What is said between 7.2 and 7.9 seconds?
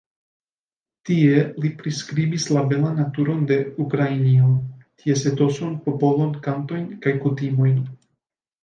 kutimojn.